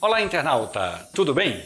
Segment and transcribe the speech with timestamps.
[0.00, 1.64] Olá, internauta, tudo bem?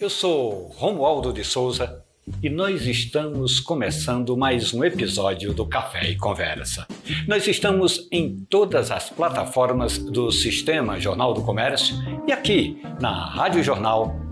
[0.00, 2.02] Eu sou Romualdo de Souza
[2.42, 6.88] e nós estamos começando mais um episódio do Café e Conversa.
[7.28, 11.94] Nós estamos em todas as plataformas do Sistema Jornal do Comércio
[12.26, 13.26] e aqui na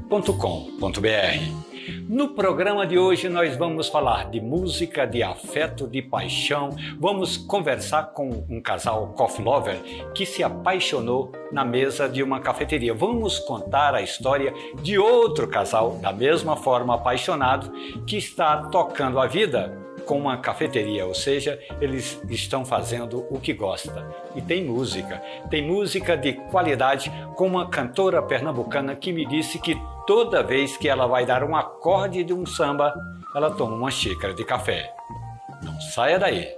[0.08, 1.66] radiojornal.com.br.
[2.08, 6.70] No programa de hoje nós vamos falar de música, de afeto, de paixão.
[6.98, 9.80] Vamos conversar com um casal coffee lover
[10.14, 12.94] que se apaixonou na mesa de uma cafeteria.
[12.94, 17.72] Vamos contar a história de outro casal da mesma forma apaixonado
[18.06, 23.52] que está tocando a vida com uma cafeteria, ou seja, eles estão fazendo o que
[23.52, 24.06] gosta.
[24.36, 25.20] E tem música,
[25.50, 29.76] tem música de qualidade com uma cantora pernambucana que me disse que
[30.06, 32.94] toda vez que ela vai dar um acorde de um samba,
[33.34, 34.94] ela toma uma xícara de café.
[35.62, 36.48] Não saia daí!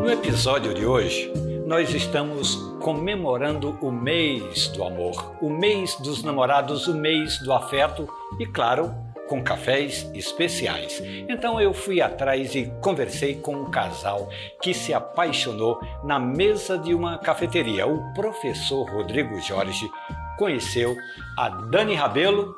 [0.00, 1.30] No episódio de hoje,
[1.66, 8.08] nós estamos comemorando o mês do amor, o mês dos namorados, o mês do afeto
[8.40, 8.90] e, claro,
[9.28, 10.98] com cafés especiais.
[11.28, 14.30] Então eu fui atrás e conversei com um casal
[14.62, 17.86] que se apaixonou na mesa de uma cafeteria.
[17.86, 19.86] O professor Rodrigo Jorge
[20.38, 20.96] conheceu
[21.36, 22.54] a Dani Rabelo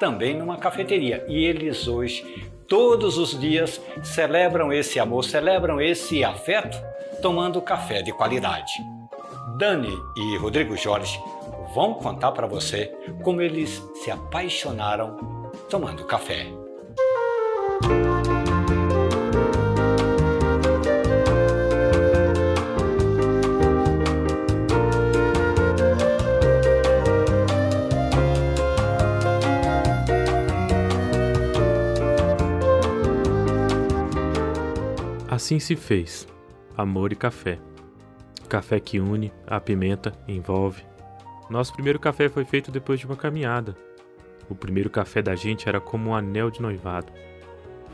[0.00, 6.76] também numa cafeteria e eles hoje todos os dias celebram esse amor, celebram esse afeto
[7.22, 8.97] tomando café de qualidade.
[9.56, 11.18] Dani e Rodrigo Jorge
[11.74, 15.16] vão contar para você como eles se apaixonaram
[15.68, 16.46] tomando café.
[35.28, 36.26] Assim se fez.
[36.76, 37.67] Amor e café.
[38.48, 40.82] Café que une, apimenta, envolve.
[41.50, 43.76] Nosso primeiro café foi feito depois de uma caminhada.
[44.48, 47.12] O primeiro café da gente era como um anel de noivado.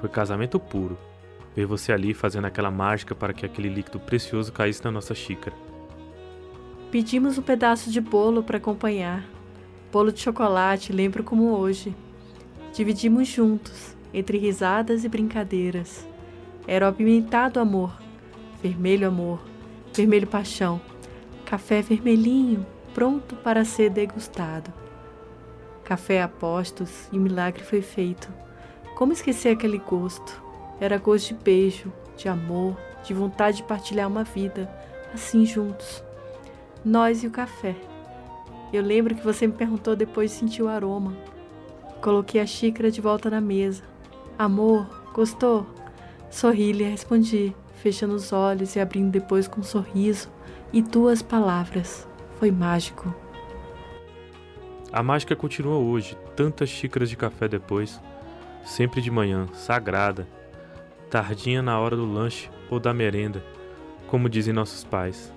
[0.00, 0.96] Foi casamento puro.
[1.56, 5.56] Ver você ali fazendo aquela mágica para que aquele líquido precioso caísse na nossa xícara.
[6.88, 9.24] Pedimos um pedaço de bolo para acompanhar.
[9.90, 11.96] Bolo de chocolate, lembro como hoje.
[12.72, 16.06] Dividimos juntos, entre risadas e brincadeiras.
[16.64, 17.92] Era o apimentado amor,
[18.62, 19.53] vermelho amor,
[19.94, 20.80] vermelho paixão,
[21.44, 24.72] café vermelhinho, pronto para ser degustado.
[25.84, 28.28] Café a postos e milagre foi feito.
[28.96, 30.42] Como esquecer aquele gosto?
[30.80, 34.68] Era gosto de beijo, de amor, de vontade de partilhar uma vida,
[35.12, 36.02] assim juntos.
[36.84, 37.76] Nós e o café.
[38.72, 41.16] Eu lembro que você me perguntou depois de sentir o aroma.
[42.02, 43.82] Coloquei a xícara de volta na mesa.
[44.38, 45.66] Amor, gostou?
[46.30, 47.54] Sorri e respondi,
[47.84, 50.30] fechando os olhos e abrindo depois com um sorriso
[50.72, 52.08] e duas palavras.
[52.38, 53.14] Foi mágico.
[54.90, 58.00] A mágica continua hoje, tantas xícaras de café depois,
[58.64, 60.26] sempre de manhã, sagrada,
[61.10, 63.44] tardinha na hora do lanche ou da merenda,
[64.06, 65.30] como dizem nossos pais.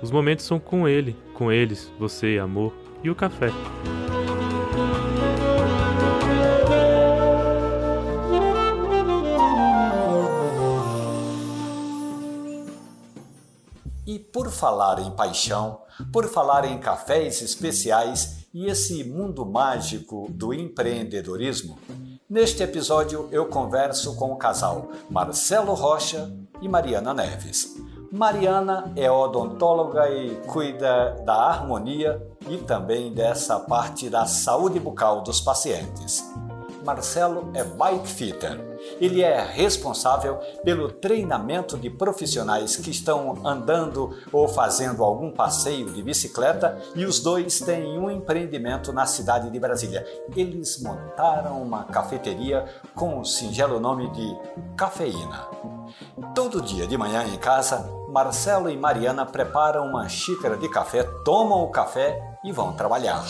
[0.00, 2.74] Os momentos são com ele, com eles, você, amor
[3.04, 3.50] e o café.
[14.50, 21.78] Por falar em paixão, por falar em cafés especiais e esse mundo mágico do empreendedorismo,
[22.28, 27.76] neste episódio eu converso com o casal Marcelo Rocha e Mariana Neves.
[28.10, 35.40] Mariana é odontóloga e cuida da harmonia e também dessa parte da saúde bucal dos
[35.40, 36.28] pacientes.
[36.84, 38.69] Marcelo é bike fitter.
[39.00, 46.02] Ele é responsável pelo treinamento de profissionais que estão andando ou fazendo algum passeio de
[46.02, 50.06] bicicleta e os dois têm um empreendimento na cidade de Brasília.
[50.34, 52.64] Eles montaram uma cafeteria
[52.94, 54.36] com o singelo nome de
[54.76, 55.46] Cafeína.
[56.34, 61.62] Todo dia de manhã em casa, Marcelo e Mariana preparam uma xícara de café, tomam
[61.62, 63.24] o café e vão trabalhar.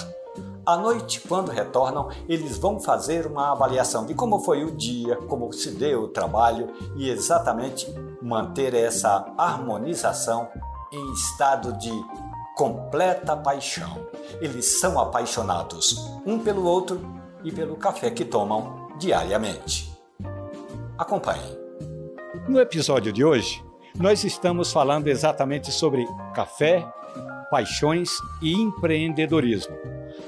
[0.66, 5.52] À noite, quando retornam, eles vão fazer uma avaliação de como foi o dia, como
[5.52, 7.92] se deu o trabalho e exatamente
[8.22, 10.48] manter essa harmonização
[10.92, 11.90] em estado de
[12.56, 14.06] completa paixão.
[14.40, 15.96] Eles são apaixonados
[16.26, 17.00] um pelo outro
[17.42, 19.90] e pelo café que tomam diariamente.
[20.98, 21.58] Acompanhe.
[22.46, 23.64] No episódio de hoje,
[23.98, 26.86] nós estamos falando exatamente sobre café,
[27.50, 28.11] paixões
[28.41, 29.76] e empreendedorismo.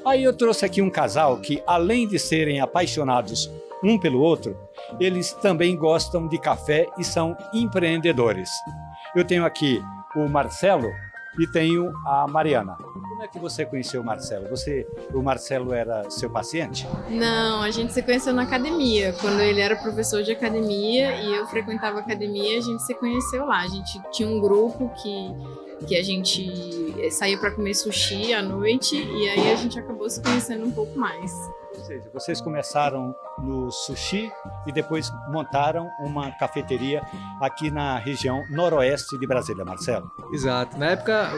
[0.05, 3.51] Aí eu trouxe aqui um casal que, além de serem apaixonados
[3.83, 4.57] um pelo outro,
[5.01, 8.51] eles também gostam de café e são empreendedores.
[9.15, 9.83] Eu tenho aqui
[10.17, 10.89] o Marcelo
[11.39, 12.77] e tenho a Mariana.
[13.23, 14.49] Como é que você conheceu o Marcelo?
[14.49, 14.85] Você,
[15.15, 16.89] o Marcelo era seu paciente?
[17.09, 19.15] Não, a gente se conheceu na academia.
[19.21, 23.61] Quando ele era professor de academia e eu frequentava academia, a gente se conheceu lá.
[23.61, 25.31] A gente tinha um grupo que
[25.87, 30.23] que a gente saía para comer sushi à noite e aí a gente acabou se
[30.23, 31.33] conhecendo um pouco mais
[31.83, 34.31] seja, vocês começaram no sushi
[34.67, 37.03] e depois montaram uma cafeteria
[37.41, 40.11] aqui na região noroeste de Brasília, Marcelo.
[40.33, 40.79] Exato.
[40.79, 41.31] Na época,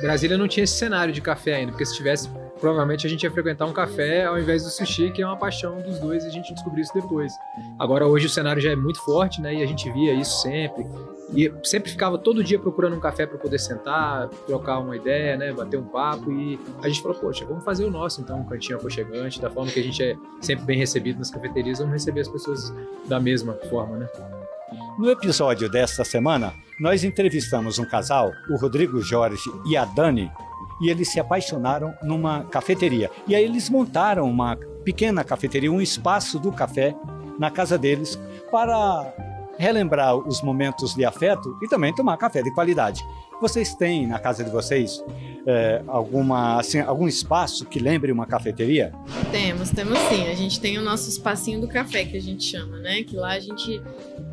[0.00, 2.28] Brasília não tinha esse cenário de café ainda, porque se tivesse,
[2.64, 5.82] provavelmente a gente ia frequentar um café ao invés do sushi, que é uma paixão
[5.82, 7.30] dos dois, e a gente descobriu isso depois.
[7.78, 9.54] Agora, hoje o cenário já é muito forte, né?
[9.54, 10.86] E a gente via isso sempre.
[11.34, 15.52] E sempre ficava todo dia procurando um café para poder sentar, trocar uma ideia, né?
[15.52, 16.32] Bater um papo.
[16.32, 19.70] E a gente falou, poxa, vamos fazer o nosso, então, um cantinho aconchegante, da forma
[19.70, 22.72] que a gente é sempre bem recebido nas cafeterias, vamos receber as pessoas
[23.04, 24.08] da mesma forma, né?
[24.98, 30.32] No episódio desta semana, nós entrevistamos um casal, o Rodrigo Jorge e a Dani,
[30.80, 33.10] e eles se apaixonaram numa cafeteria.
[33.26, 36.94] E aí eles montaram uma pequena cafeteria, um espaço do café
[37.38, 38.18] na casa deles
[38.50, 39.12] para
[39.58, 43.02] relembrar os momentos de afeto e também tomar café de qualidade.
[43.40, 45.02] Vocês têm na casa de vocês
[45.46, 48.92] é, alguma, assim, algum espaço que lembre uma cafeteria?
[49.30, 50.28] Temos, temos sim.
[50.28, 53.02] A gente tem o nosso espacinho do café que a gente chama, né?
[53.02, 53.82] Que lá a gente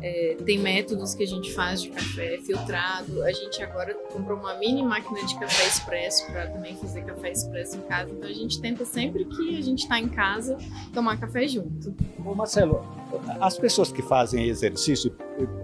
[0.00, 3.22] é, tem métodos que a gente faz de café filtrado.
[3.22, 7.76] A gente agora comprou uma mini máquina de café expresso para também fazer café expresso
[7.76, 8.10] em casa.
[8.10, 10.56] Então a gente tenta sempre que a gente está em casa
[10.94, 11.94] tomar café junto.
[12.24, 12.84] Ô Marcelo,
[13.40, 15.14] as pessoas que fazem exercício,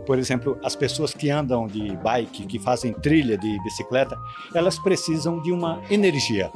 [0.07, 4.17] por exemplo, as pessoas que andam de bike, que fazem trilha de bicicleta,
[4.55, 6.51] elas precisam de uma energia.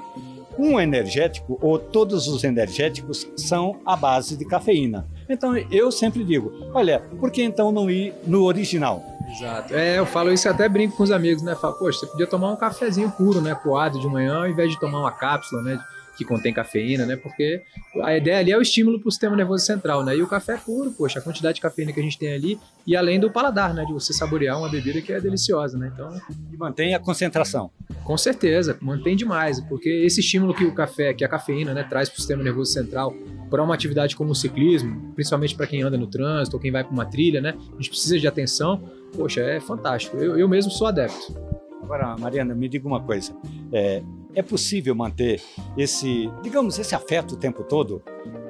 [0.58, 5.06] Um energético, ou todos os energéticos, são a base de cafeína.
[5.28, 9.02] Então eu sempre digo: olha, por que então não ir no original?
[9.30, 9.74] Exato.
[9.74, 11.54] É, eu falo isso até brinco com os amigos, né?
[11.54, 13.54] Falo, poxa, você podia tomar um cafezinho puro, né?
[13.54, 15.80] Coado de manhã, ao invés de tomar uma cápsula, né?
[16.16, 17.16] Que contém cafeína, né?
[17.16, 17.62] Porque
[18.02, 20.16] a ideia ali é o estímulo para o sistema nervoso central, né?
[20.16, 22.58] E o café é puro, poxa, a quantidade de cafeína que a gente tem ali
[22.86, 23.84] e além do paladar, né?
[23.84, 25.90] De você saborear uma bebida que é deliciosa, né?
[25.92, 26.10] Então
[26.52, 27.70] e mantém a concentração.
[28.04, 32.08] Com certeza, mantém demais, porque esse estímulo que o café, que a cafeína, né, traz
[32.08, 33.14] para o sistema nervoso central
[33.48, 36.82] para uma atividade como o ciclismo, principalmente para quem anda no trânsito ou quem vai
[36.82, 37.54] para uma trilha, né?
[37.72, 38.82] A gente precisa de atenção.
[39.14, 40.16] Poxa, é fantástico.
[40.16, 41.34] Eu, eu mesmo sou adepto.
[41.82, 43.36] Agora, Mariana, me diga uma coisa.
[43.70, 44.02] É,
[44.34, 45.40] é possível manter
[45.76, 48.02] esse, digamos, esse afeto o tempo todo,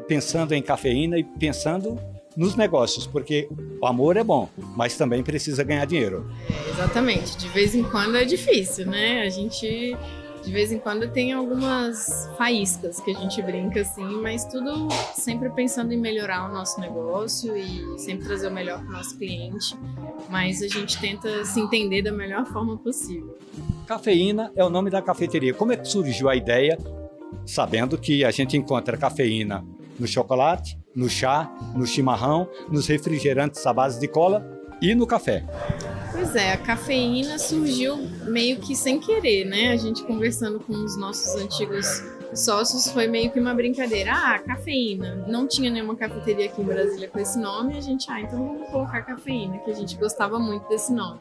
[0.07, 1.99] pensando em cafeína e pensando
[2.37, 3.49] nos negócios, porque
[3.81, 6.31] o amor é bom, mas também precisa ganhar dinheiro.
[6.49, 7.37] É, exatamente.
[7.37, 9.23] De vez em quando é difícil, né?
[9.23, 9.97] A gente
[10.43, 15.49] de vez em quando tem algumas faíscas que a gente brinca assim, mas tudo sempre
[15.51, 19.77] pensando em melhorar o nosso negócio e sempre trazer o melhor para o nosso cliente.
[20.29, 23.37] Mas a gente tenta se entender da melhor forma possível.
[23.87, 25.55] Cafeína é o nome da cafeteria.
[25.55, 26.77] Como é que surgiu a ideia,
[27.47, 29.65] sabendo que a gente encontra cafeína
[29.99, 34.45] no chocolate, no chá, no chimarrão, nos refrigerantes à base de cola
[34.81, 35.45] e no café?
[36.13, 39.73] Pois é, a cafeína surgiu meio que sem querer, né?
[39.73, 41.87] A gente conversando com os nossos antigos
[42.35, 44.13] sócios foi meio que uma brincadeira.
[44.13, 45.25] Ah, cafeína.
[45.27, 47.77] Não tinha nenhuma cafeteria aqui em Brasília com esse nome.
[47.77, 51.21] A gente, ah, então vamos colocar cafeína, que a gente gostava muito desse nome.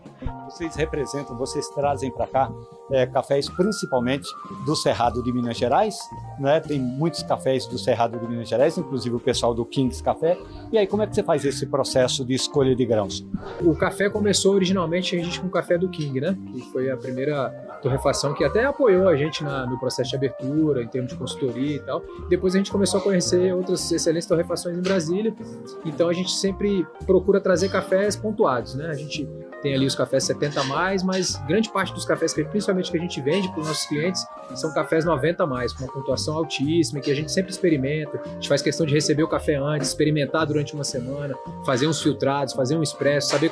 [0.51, 2.51] Vocês representam, vocês trazem para cá
[2.91, 4.27] é, cafés principalmente
[4.65, 5.97] do Cerrado de Minas Gerais,
[6.37, 6.59] né?
[6.59, 10.37] Tem muitos cafés do Cerrado de Minas Gerais, inclusive o pessoal do Kings Café.
[10.71, 13.25] E aí, como é que você faz esse processo de escolha de grãos?
[13.61, 16.37] O café começou originalmente a gente com o café do King, né?
[16.51, 17.49] Que foi a primeira
[17.81, 21.77] torrefação que até apoiou a gente na, no processo de abertura, em termos de consultoria
[21.77, 22.03] e tal.
[22.29, 25.33] Depois a gente começou a conhecer outras excelentes torrefações em Brasília.
[25.85, 28.89] Então a gente sempre procura trazer cafés pontuados, né?
[28.89, 29.27] A gente
[29.61, 33.01] tem ali os cafés 70 mais, mas grande parte dos cafés, que, principalmente que a
[33.01, 34.25] gente vende para os nossos clientes,
[34.55, 38.21] são cafés 90 mais, com uma pontuação altíssima, que a gente sempre experimenta.
[38.23, 42.01] A gente faz questão de receber o café antes, experimentar durante uma semana, fazer uns
[42.01, 43.51] filtrados, fazer um expresso, saber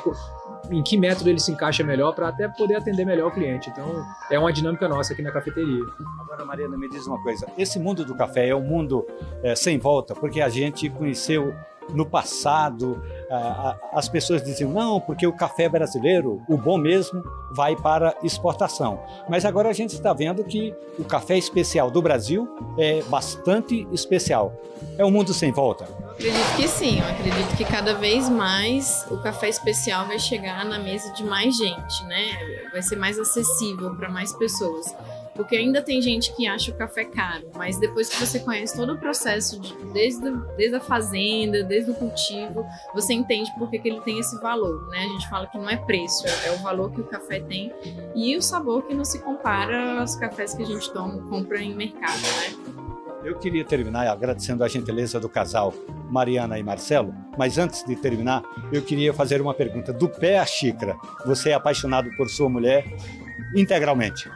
[0.70, 3.70] em que método ele se encaixa melhor para até poder atender melhor o cliente.
[3.70, 5.84] Então, é uma dinâmica nossa aqui na cafeteria.
[6.20, 9.06] Agora, Mariana, me diz uma coisa: esse mundo do café é um mundo
[9.42, 11.54] é, sem volta, porque a gente conheceu
[11.94, 13.02] no passado
[13.92, 19.00] as pessoas diziam, não, porque o café brasileiro, o bom mesmo, vai para exportação.
[19.28, 24.52] Mas agora a gente está vendo que o café especial do Brasil é bastante especial.
[24.98, 25.84] É um mundo sem volta.
[26.12, 30.78] Acredito que sim, eu acredito que cada vez mais o café especial vai chegar na
[30.78, 32.68] mesa de mais gente, né?
[32.72, 34.94] Vai ser mais acessível para mais pessoas.
[35.40, 38.92] Porque ainda tem gente que acha o café caro, mas depois que você conhece todo
[38.92, 42.62] o processo, de, desde, desde a fazenda, desde o cultivo,
[42.94, 44.98] você entende por que, que ele tem esse valor, né?
[44.98, 47.72] A gente fala que não é preço, é, é o valor que o café tem
[48.14, 51.74] e o sabor que não se compara aos cafés que a gente toma, compra em
[51.74, 52.74] mercado, né?
[53.24, 55.72] Eu queria terminar agradecendo a gentileza do casal
[56.10, 59.90] Mariana e Marcelo, mas antes de terminar, eu queria fazer uma pergunta.
[59.90, 62.84] Do pé à xícara, você é apaixonado por sua mulher
[63.54, 64.30] integralmente.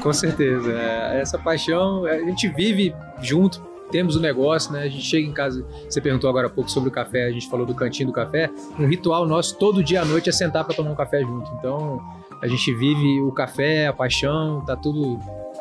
[0.00, 0.72] Com certeza.
[0.72, 4.82] É, essa paixão, a gente vive junto, temos o um negócio, né?
[4.82, 7.48] A gente chega em casa, você perguntou agora há pouco sobre o café, a gente
[7.48, 8.50] falou do cantinho do café.
[8.78, 11.50] Um ritual nosso todo dia à noite é sentar para tomar um café junto.
[11.58, 12.00] Então,
[12.42, 15.18] a gente vive o café, a paixão, tá tudo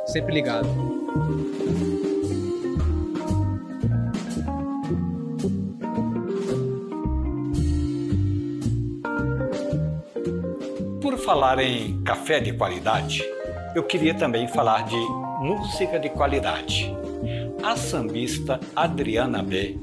[0.07, 0.67] sempre ligado.
[11.35, 13.21] Falar em café de qualidade,
[13.75, 14.95] eu queria também falar de
[15.41, 16.95] música de qualidade.
[17.61, 19.77] A sambista Adriana B,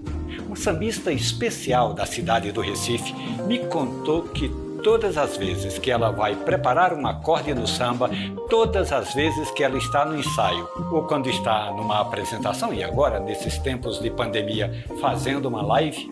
[0.47, 3.13] uma sambista especial da cidade do Recife,
[3.47, 4.49] me contou que
[4.83, 8.09] todas as vezes que ela vai preparar um acorde no samba,
[8.49, 13.21] todas as vezes que ela está no ensaio ou quando está numa apresentação e agora
[13.21, 16.11] nesses tempos de pandemia fazendo uma live,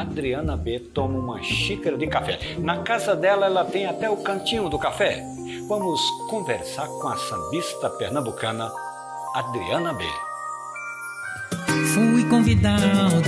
[0.00, 2.38] Adriana B toma uma xícara de café.
[2.58, 5.24] Na casa dela, ela tem até o cantinho do café.
[5.68, 8.70] Vamos conversar com a sambista pernambucana
[9.34, 10.04] Adriana B.
[11.94, 13.22] Fui convidado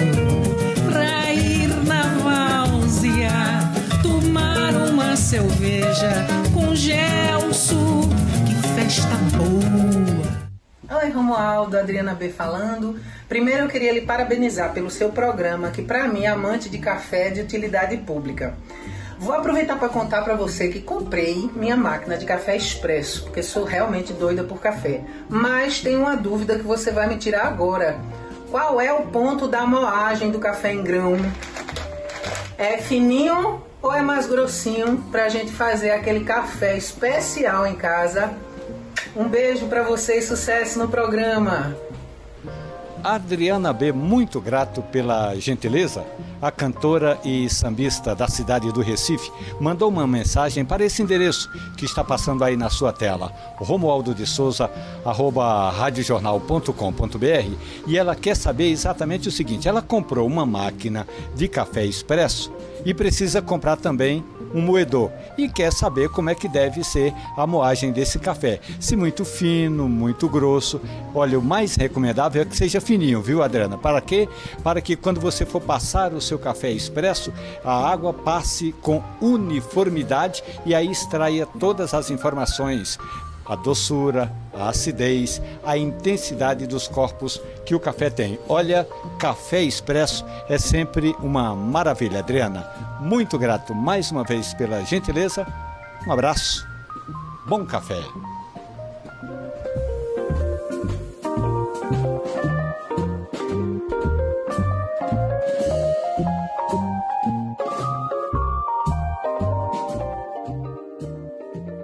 [0.91, 3.31] para ir na várzea
[4.03, 8.03] tomar uma cerveja com Gelson.
[8.47, 9.86] Que festa boa!
[10.99, 12.99] Oi, Romualdo, Adriana B falando.
[13.29, 17.31] Primeiro eu queria lhe parabenizar pelo seu programa, que para mim, amante de café, é
[17.31, 18.55] de utilidade pública.
[19.19, 23.65] Vou aproveitar para contar para você que comprei minha máquina de café expresso, porque sou
[23.65, 25.03] realmente doida por café.
[25.29, 27.99] Mas tenho uma dúvida que você vai me tirar agora.
[28.51, 31.19] Qual é o ponto da moagem do café em grão?
[32.57, 38.46] É fininho ou é mais grossinho para a gente fazer aquele café especial em casa?
[39.17, 41.75] Um beijo para você e sucesso no programa.
[43.03, 46.05] Adriana B, muito grato pela gentileza,
[46.43, 51.87] a cantora e sambista da cidade do Recife, mandou uma mensagem para esse endereço que
[51.87, 54.71] está passando aí na sua tela, romualdo de souza,
[55.03, 57.57] arroba radiojornal.com.br
[57.87, 62.53] e ela quer saber exatamente o seguinte, ela comprou uma máquina de café expresso
[62.85, 64.25] e precisa comprar também
[64.57, 68.59] um moedor e quer saber como é que deve ser a moagem desse café.
[68.81, 70.81] Se muito fino, muito grosso.
[71.15, 73.77] Olha, o mais recomendável é que seja fininho, viu, Adriana?
[73.77, 74.27] Para quê?
[74.63, 77.33] Para que quando você for passar o seu café expresso,
[77.63, 82.99] a água passe com uniformidade e aí extraia todas as informações
[83.49, 88.39] a doçura, a acidez, a intensidade dos corpos que o café tem.
[88.49, 88.87] Olha,
[89.19, 92.69] café expresso é sempre uma maravilha, Adriana.
[93.01, 95.47] Muito grato mais uma vez pela gentileza.
[96.07, 96.67] Um abraço.
[97.47, 98.03] Bom café.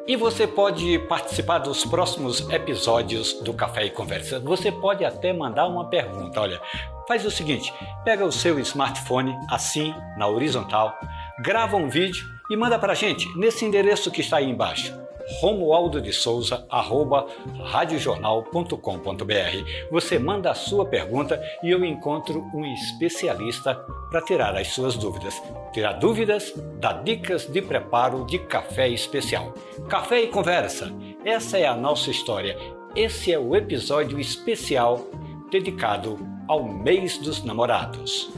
[0.07, 4.41] E você pode participar dos próximos episódios do Café e Conversa.
[4.41, 6.41] Você pode até mandar uma pergunta.
[6.41, 6.61] Olha,
[7.07, 7.73] faz o seguinte:
[8.05, 10.99] pega o seu smartphone assim, na horizontal,
[11.41, 15.02] grava um vídeo e manda para a gente nesse endereço que está aí embaixo
[15.41, 17.27] romualdo de souza arroba
[17.65, 19.91] radiojornal.com.br.
[19.91, 23.75] Você manda a sua pergunta e eu encontro um especialista
[24.11, 25.41] para tirar as suas dúvidas.
[25.73, 29.55] Tirar dúvidas, dá dicas de preparo de café especial.
[29.89, 30.93] Café e conversa.
[31.25, 32.57] Essa é a nossa história.
[32.95, 35.07] Esse é o episódio especial
[35.51, 38.31] dedicado ao mês dos namorados.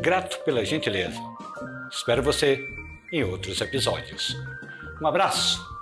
[0.00, 1.20] Grato pela gentileza.
[1.90, 2.58] Espero você
[3.12, 4.34] em outros episódios.
[5.00, 5.73] Um abraço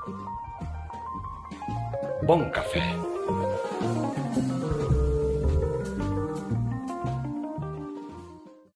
[2.22, 3.11] Bom Café.